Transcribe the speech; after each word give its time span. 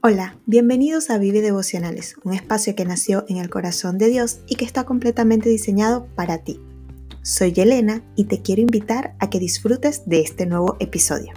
Hola, 0.00 0.38
bienvenidos 0.46 1.10
a 1.10 1.18
Vive 1.18 1.40
Devocionales, 1.40 2.14
un 2.22 2.32
espacio 2.32 2.76
que 2.76 2.84
nació 2.84 3.24
en 3.26 3.38
el 3.38 3.50
corazón 3.50 3.98
de 3.98 4.06
Dios 4.06 4.38
y 4.46 4.54
que 4.54 4.64
está 4.64 4.84
completamente 4.84 5.48
diseñado 5.48 6.06
para 6.14 6.38
ti. 6.38 6.60
Soy 7.22 7.52
Elena 7.56 8.04
y 8.14 8.26
te 8.26 8.40
quiero 8.40 8.62
invitar 8.62 9.16
a 9.18 9.28
que 9.28 9.40
disfrutes 9.40 10.08
de 10.08 10.20
este 10.20 10.46
nuevo 10.46 10.76
episodio. 10.78 11.32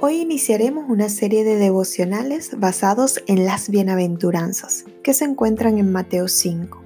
Hoy 0.00 0.22
iniciaremos 0.22 0.86
una 0.88 1.10
serie 1.10 1.44
de 1.44 1.56
devocionales 1.56 2.58
basados 2.58 3.22
en 3.26 3.44
las 3.44 3.68
bienaventuranzas 3.68 4.86
que 5.02 5.12
se 5.12 5.26
encuentran 5.26 5.76
en 5.76 5.92
Mateo 5.92 6.28
5 6.28 6.85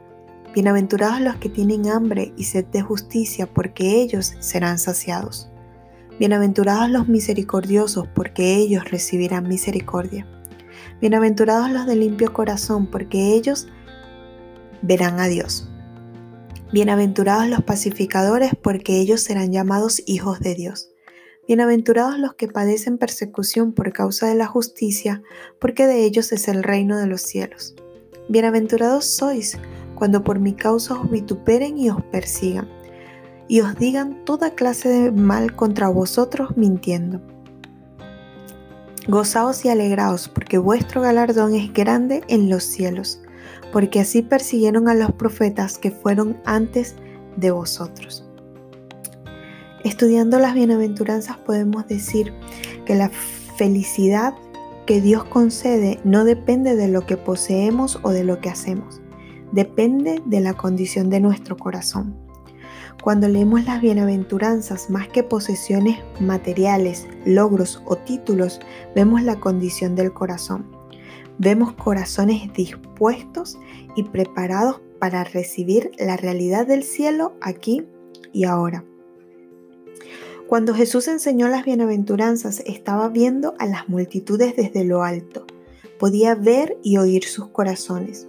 Bienaventurados 0.53 1.21
los 1.21 1.37
que 1.37 1.47
tienen 1.47 1.87
hambre 1.87 2.33
y 2.35 2.43
sed 2.43 2.65
de 2.65 2.81
justicia, 2.81 3.45
porque 3.45 4.01
ellos 4.01 4.33
serán 4.39 4.79
saciados. 4.79 5.49
Bienaventurados 6.19 6.89
los 6.89 7.07
misericordiosos, 7.07 8.09
porque 8.13 8.57
ellos 8.57 8.91
recibirán 8.91 9.47
misericordia. 9.47 10.27
Bienaventurados 10.99 11.71
los 11.71 11.85
de 11.85 11.95
limpio 11.95 12.33
corazón, 12.33 12.87
porque 12.87 13.33
ellos 13.33 13.69
verán 14.81 15.21
a 15.21 15.27
Dios. 15.27 15.69
Bienaventurados 16.73 17.47
los 17.47 17.63
pacificadores, 17.63 18.51
porque 18.61 18.99
ellos 18.99 19.21
serán 19.21 19.53
llamados 19.53 20.03
hijos 20.05 20.41
de 20.41 20.55
Dios. 20.55 20.89
Bienaventurados 21.47 22.19
los 22.19 22.33
que 22.33 22.49
padecen 22.49 22.97
persecución 22.97 23.71
por 23.71 23.93
causa 23.93 24.27
de 24.27 24.35
la 24.35 24.47
justicia, 24.47 25.23
porque 25.61 25.87
de 25.87 26.03
ellos 26.03 26.33
es 26.33 26.49
el 26.49 26.61
reino 26.61 26.97
de 26.97 27.07
los 27.07 27.21
cielos. 27.21 27.73
Bienaventurados 28.27 29.05
sois 29.05 29.57
cuando 30.01 30.23
por 30.23 30.39
mi 30.39 30.53
causa 30.53 30.99
os 30.99 31.11
vituperen 31.11 31.77
y 31.77 31.91
os 31.91 32.03
persigan, 32.05 32.67
y 33.47 33.61
os 33.61 33.75
digan 33.75 34.25
toda 34.25 34.55
clase 34.55 34.89
de 34.89 35.11
mal 35.11 35.55
contra 35.55 35.89
vosotros 35.89 36.57
mintiendo. 36.57 37.21
Gozaos 39.07 39.63
y 39.63 39.69
alegraos, 39.69 40.27
porque 40.27 40.57
vuestro 40.57 41.01
galardón 41.01 41.53
es 41.53 41.71
grande 41.71 42.23
en 42.29 42.49
los 42.49 42.63
cielos, 42.63 43.21
porque 43.71 43.99
así 43.99 44.23
persiguieron 44.23 44.89
a 44.89 44.95
los 44.95 45.11
profetas 45.11 45.77
que 45.77 45.91
fueron 45.91 46.41
antes 46.45 46.95
de 47.37 47.51
vosotros. 47.51 48.27
Estudiando 49.83 50.39
las 50.39 50.55
bienaventuranzas 50.55 51.37
podemos 51.37 51.87
decir 51.87 52.33
que 52.87 52.95
la 52.95 53.09
felicidad 53.55 54.33
que 54.87 54.99
Dios 54.99 55.25
concede 55.25 55.99
no 56.03 56.25
depende 56.25 56.75
de 56.75 56.87
lo 56.87 57.05
que 57.05 57.17
poseemos 57.17 57.99
o 58.01 58.09
de 58.09 58.23
lo 58.23 58.39
que 58.41 58.49
hacemos, 58.49 58.99
depende 59.51 60.21
de 60.25 60.39
la 60.39 60.53
condición 60.53 61.09
de 61.09 61.19
nuestro 61.19 61.57
corazón. 61.57 62.15
Cuando 63.03 63.27
leemos 63.27 63.65
las 63.65 63.81
bienaventuranzas, 63.81 64.89
más 64.89 65.07
que 65.07 65.23
posesiones 65.23 65.99
materiales, 66.19 67.07
logros 67.25 67.81
o 67.85 67.95
títulos, 67.95 68.59
vemos 68.95 69.23
la 69.23 69.39
condición 69.39 69.95
del 69.95 70.13
corazón. 70.13 70.67
Vemos 71.39 71.73
corazones 71.73 72.53
dispuestos 72.53 73.57
y 73.95 74.03
preparados 74.03 74.81
para 74.99 75.23
recibir 75.23 75.91
la 75.97 76.15
realidad 76.15 76.67
del 76.67 76.83
cielo 76.83 77.33
aquí 77.41 77.87
y 78.31 78.43
ahora. 78.43 78.85
Cuando 80.47 80.75
Jesús 80.75 81.07
enseñó 81.07 81.47
las 81.47 81.65
bienaventuranzas, 81.65 82.61
estaba 82.67 83.09
viendo 83.09 83.55
a 83.57 83.65
las 83.65 83.89
multitudes 83.89 84.55
desde 84.55 84.83
lo 84.83 85.01
alto. 85.01 85.47
Podía 85.97 86.35
ver 86.35 86.77
y 86.83 86.97
oír 86.97 87.23
sus 87.23 87.47
corazones 87.47 88.27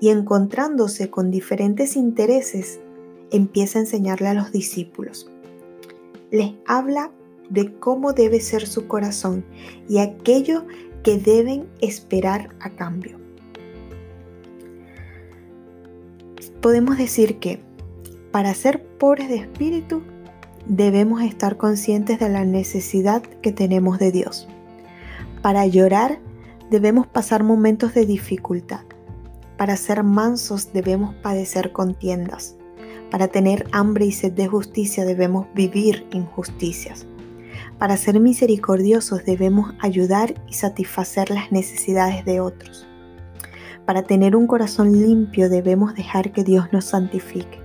y 0.00 0.10
encontrándose 0.10 1.10
con 1.10 1.30
diferentes 1.30 1.96
intereses, 1.96 2.80
empieza 3.30 3.78
a 3.78 3.82
enseñarle 3.82 4.28
a 4.28 4.34
los 4.34 4.52
discípulos. 4.52 5.30
Les 6.30 6.52
habla 6.66 7.10
de 7.50 7.74
cómo 7.78 8.12
debe 8.12 8.40
ser 8.40 8.66
su 8.66 8.86
corazón 8.86 9.44
y 9.88 9.98
aquello 9.98 10.66
que 11.02 11.18
deben 11.18 11.68
esperar 11.80 12.54
a 12.60 12.70
cambio. 12.70 13.18
Podemos 16.60 16.96
decir 16.96 17.38
que 17.38 17.60
para 18.32 18.54
ser 18.54 18.82
pobres 18.82 19.28
de 19.28 19.36
espíritu 19.36 20.02
debemos 20.66 21.22
estar 21.22 21.56
conscientes 21.56 22.18
de 22.18 22.28
la 22.30 22.44
necesidad 22.44 23.22
que 23.22 23.52
tenemos 23.52 23.98
de 23.98 24.12
Dios. 24.12 24.48
Para 25.42 25.66
llorar 25.66 26.18
debemos 26.70 27.06
pasar 27.06 27.44
momentos 27.44 27.92
de 27.92 28.06
dificultad. 28.06 28.80
Para 29.64 29.78
ser 29.78 30.02
mansos 30.02 30.74
debemos 30.74 31.14
padecer 31.22 31.72
contiendas. 31.72 32.54
Para 33.10 33.28
tener 33.28 33.66
hambre 33.72 34.04
y 34.04 34.12
sed 34.12 34.32
de 34.34 34.46
justicia 34.46 35.06
debemos 35.06 35.46
vivir 35.54 36.06
injusticias. 36.12 37.06
Para 37.78 37.96
ser 37.96 38.20
misericordiosos 38.20 39.24
debemos 39.24 39.72
ayudar 39.80 40.34
y 40.46 40.52
satisfacer 40.52 41.30
las 41.30 41.50
necesidades 41.50 42.26
de 42.26 42.40
otros. 42.40 42.86
Para 43.86 44.02
tener 44.02 44.36
un 44.36 44.46
corazón 44.46 45.00
limpio 45.00 45.48
debemos 45.48 45.94
dejar 45.94 46.32
que 46.32 46.44
Dios 46.44 46.66
nos 46.70 46.84
santifique. 46.84 47.58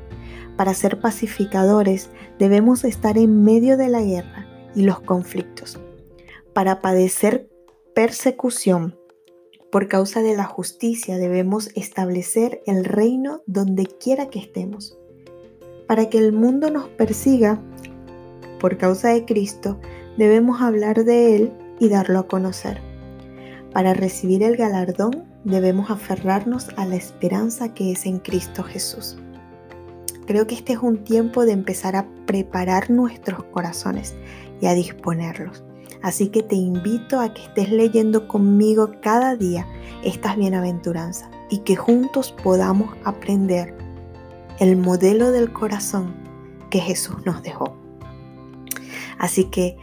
Para 0.55 0.73
ser 0.75 1.01
pacificadores 1.01 2.11
debemos 2.37 2.85
estar 2.85 3.17
en 3.17 3.43
medio 3.43 3.75
de 3.75 3.89
la 3.89 4.01
guerra 4.01 4.47
y 4.73 4.83
los 4.83 5.01
conflictos. 5.01 5.77
Para 6.53 6.79
padecer 6.79 7.49
persecución 7.93 8.95
por 9.71 9.87
causa 9.87 10.21
de 10.21 10.35
la 10.35 10.45
justicia 10.45 11.17
debemos 11.17 11.69
establecer 11.75 12.61
el 12.65 12.85
reino 12.85 13.41
donde 13.45 13.85
quiera 13.85 14.29
que 14.29 14.39
estemos. 14.39 14.97
Para 15.87 16.09
que 16.09 16.17
el 16.17 16.33
mundo 16.33 16.71
nos 16.71 16.87
persiga, 16.89 17.61
por 18.59 18.77
causa 18.77 19.09
de 19.09 19.25
Cristo, 19.25 19.79
debemos 20.17 20.61
hablar 20.61 21.03
de 21.03 21.35
Él 21.35 21.53
y 21.79 21.89
darlo 21.89 22.19
a 22.19 22.27
conocer. 22.27 22.81
Para 23.73 23.93
recibir 23.93 24.43
el 24.43 24.57
galardón 24.57 25.25
debemos 25.43 25.91
aferrarnos 25.91 26.69
a 26.75 26.85
la 26.85 26.95
esperanza 26.95 27.73
que 27.73 27.91
es 27.91 28.05
en 28.05 28.19
Cristo 28.19 28.63
Jesús. 28.63 29.17
Creo 30.25 30.47
que 30.47 30.55
este 30.55 30.73
es 30.73 30.79
un 30.79 31.03
tiempo 31.03 31.45
de 31.45 31.53
empezar 31.53 31.95
a 31.95 32.07
preparar 32.25 32.89
nuestros 32.89 33.43
corazones 33.45 34.15
y 34.61 34.67
a 34.67 34.73
disponerlos. 34.73 35.63
Así 36.01 36.29
que 36.29 36.43
te 36.43 36.55
invito 36.55 37.19
a 37.19 37.33
que 37.33 37.43
estés 37.43 37.71
leyendo 37.71 38.27
conmigo 38.27 38.91
cada 39.01 39.35
día 39.35 39.67
estas 40.03 40.37
bienaventuranzas 40.37 41.29
y 41.49 41.59
que 41.59 41.75
juntos 41.75 42.33
podamos 42.43 42.95
aprender 43.03 43.75
el 44.59 44.77
modelo 44.77 45.31
del 45.31 45.51
corazón 45.51 46.13
que 46.69 46.79
Jesús 46.79 47.17
nos 47.25 47.43
dejó. 47.43 47.75
Así 49.17 49.45
que 49.45 49.77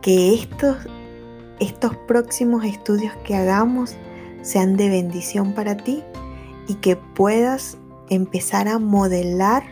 que 0.00 0.32
estos, 0.34 0.76
estos 1.60 1.94
próximos 2.06 2.64
estudios 2.64 3.14
que 3.24 3.36
hagamos 3.36 3.96
sean 4.40 4.76
de 4.76 4.88
bendición 4.88 5.52
para 5.52 5.76
ti 5.76 6.02
y 6.66 6.74
que 6.76 6.96
puedas 6.96 7.76
empezar 8.08 8.68
a 8.68 8.78
modelar 8.78 9.64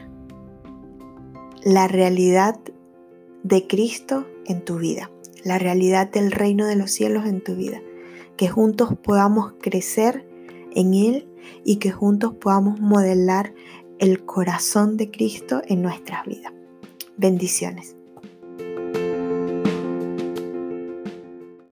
la 1.62 1.88
realidad 1.88 2.58
de 3.44 3.66
Cristo 3.66 4.26
en 4.44 4.62
tu 4.62 4.76
vida 4.76 5.10
la 5.46 5.58
realidad 5.58 6.10
del 6.10 6.32
reino 6.32 6.66
de 6.66 6.74
los 6.74 6.90
cielos 6.90 7.24
en 7.24 7.42
tu 7.42 7.54
vida. 7.54 7.80
Que 8.36 8.48
juntos 8.48 8.94
podamos 9.00 9.54
crecer 9.60 10.26
en 10.74 10.92
Él 10.92 11.28
y 11.64 11.76
que 11.76 11.92
juntos 11.92 12.34
podamos 12.34 12.80
modelar 12.80 13.54
el 13.98 14.24
corazón 14.24 14.96
de 14.96 15.10
Cristo 15.10 15.62
en 15.66 15.82
nuestras 15.82 16.26
vidas. 16.26 16.52
Bendiciones. 17.16 17.95